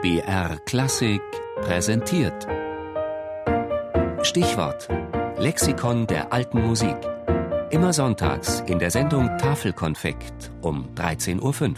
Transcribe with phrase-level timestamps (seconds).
[0.00, 1.20] BR Klassik
[1.56, 2.46] präsentiert.
[4.22, 4.88] Stichwort:
[5.38, 6.96] Lexikon der alten Musik.
[7.70, 11.74] Immer sonntags in der Sendung Tafelkonfekt um 13.05 Uhr.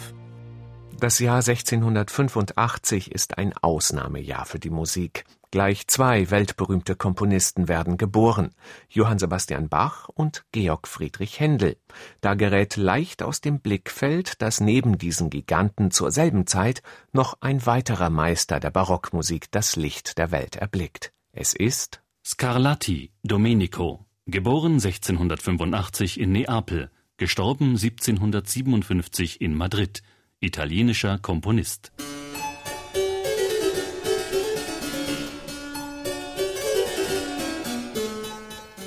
[0.99, 5.25] Das Jahr 1685 ist ein Ausnahmejahr für die Musik.
[5.53, 8.51] Gleich zwei weltberühmte Komponisten werden geboren,
[8.89, 11.77] Johann Sebastian Bach und Georg Friedrich Händel.
[12.21, 17.67] Da gerät leicht aus dem Blickfeld, dass neben diesen Giganten zur selben Zeit noch ein
[17.67, 21.13] weiterer Meister der Barockmusik das Licht der Welt erblickt.
[21.33, 30.05] Es ist Scarlatti Domenico, geboren 1685 in Neapel, gestorben 1757 in Madrid,
[30.39, 31.91] italienischer Komponist.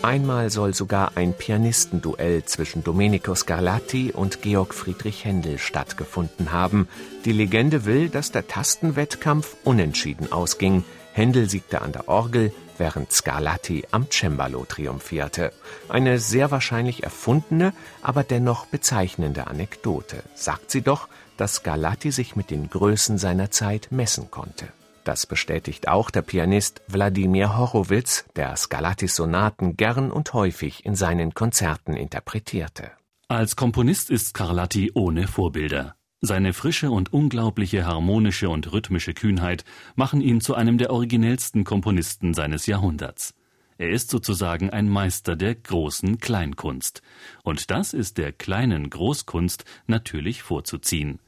[0.04, 6.90] Einmal soll sogar ein Pianistenduell zwischen Domenico Scarlatti und Georg Friedrich Händel stattgefunden haben.
[7.24, 10.84] Die Legende will, dass der Tastenwettkampf unentschieden ausging.
[11.14, 15.54] Händel siegte an der Orgel, während Scarlatti am Cembalo triumphierte.
[15.88, 20.22] Eine sehr wahrscheinlich erfundene, aber dennoch bezeichnende Anekdote.
[20.36, 21.08] Sagt sie doch,
[21.38, 24.68] dass Scarlatti sich mit den Größen seiner Zeit messen konnte.
[25.04, 31.34] Das bestätigt auch der Pianist Wladimir Horowitz, der Scarlattis Sonaten gern und häufig in seinen
[31.34, 32.92] Konzerten interpretierte.
[33.28, 35.96] Als Komponist ist Scarlatti ohne Vorbilder.
[36.22, 42.34] Seine frische und unglaubliche harmonische und rhythmische Kühnheit machen ihn zu einem der originellsten Komponisten
[42.34, 43.34] seines Jahrhunderts.
[43.78, 47.02] Er ist sozusagen ein Meister der großen Kleinkunst.
[47.44, 51.20] Und das ist der kleinen Großkunst natürlich vorzuziehen.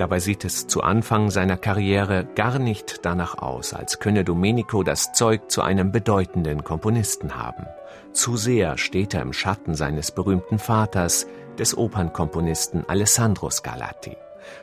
[0.00, 5.12] Dabei sieht es zu Anfang seiner Karriere gar nicht danach aus, als könne Domenico das
[5.12, 7.66] Zeug zu einem bedeutenden Komponisten haben.
[8.14, 11.26] Zu sehr steht er im Schatten seines berühmten Vaters,
[11.58, 14.16] des Opernkomponisten Alessandro Scarlatti.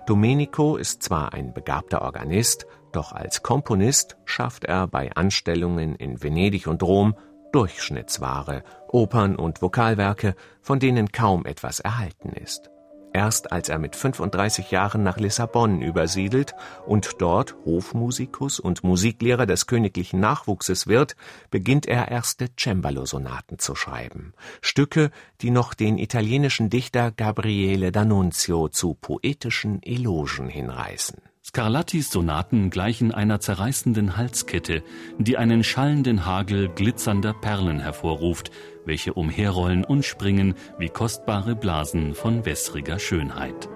[0.08, 6.66] Domenico ist zwar ein begabter Organist, doch als Komponist schafft er bei Anstellungen in Venedig
[6.66, 7.14] und Rom
[7.52, 12.72] Durchschnittsware, Opern und Vokalwerke, von denen kaum etwas erhalten ist.
[13.18, 16.54] Erst als er mit 35 Jahren nach Lissabon übersiedelt
[16.86, 21.16] und dort Hofmusikus und Musiklehrer des königlichen Nachwuchses wird,
[21.50, 24.36] beginnt er erste Cembalo-Sonaten zu schreiben.
[24.62, 25.10] Stücke,
[25.42, 31.18] die noch den italienischen Dichter Gabriele D'Annunzio zu poetischen Elogen hinreißen.
[31.48, 34.84] Scarlattis Sonaten gleichen einer zerreißenden Halskette,
[35.18, 38.52] die einen schallenden Hagel glitzernder Perlen hervorruft,
[38.84, 43.70] welche umherrollen und springen wie kostbare Blasen von wässriger Schönheit.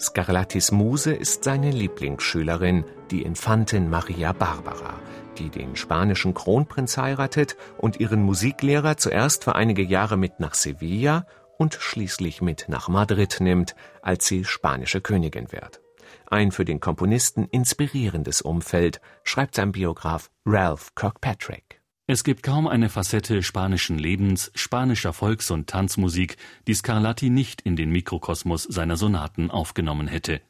[0.00, 4.98] Scarlattis Muse ist seine Lieblingsschülerin, die Infantin Maria Barbara
[5.38, 11.26] die den spanischen Kronprinz heiratet und ihren Musiklehrer zuerst für einige Jahre mit nach Sevilla
[11.58, 15.80] und schließlich mit nach Madrid nimmt, als sie spanische Königin wird.
[16.26, 21.80] Ein für den Komponisten inspirierendes Umfeld, schreibt sein Biograf Ralph Kirkpatrick.
[22.06, 26.36] Es gibt kaum eine Facette spanischen Lebens, spanischer Volks- und Tanzmusik,
[26.66, 30.40] die Scarlatti nicht in den Mikrokosmos seiner Sonaten aufgenommen hätte.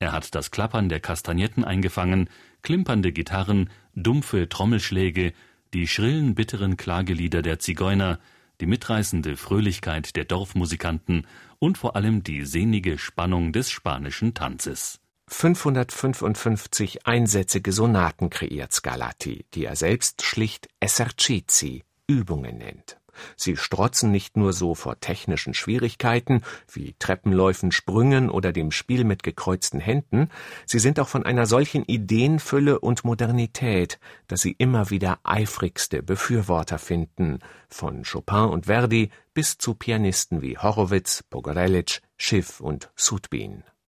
[0.00, 2.30] Er hat das Klappern der Kastagnetten eingefangen,
[2.62, 5.34] klimpernde Gitarren, dumpfe Trommelschläge,
[5.74, 8.18] die schrillen, bitteren Klagelieder der Zigeuner,
[8.60, 11.26] die mitreißende Fröhlichkeit der Dorfmusikanten
[11.58, 15.00] und vor allem die sehnige Spannung des spanischen Tanzes.
[15.28, 22.99] 555 einsätzige Sonaten kreiert Scarlatti, die er selbst schlicht Esercizi, Übungen nennt.
[23.36, 26.42] Sie strotzen nicht nur so vor technischen Schwierigkeiten
[26.72, 30.28] wie Treppenläufen, Sprüngen oder dem Spiel mit gekreuzten Händen,
[30.66, 33.98] sie sind auch von einer solchen Ideenfülle und Modernität,
[34.28, 37.38] dass sie immer wieder eifrigste Befürworter finden,
[37.68, 43.64] von Chopin und Verdi bis zu Pianisten wie Horowitz, Pogorelic, Schiff und Sudbin.